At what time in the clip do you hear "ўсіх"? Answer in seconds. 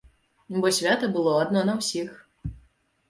1.83-2.09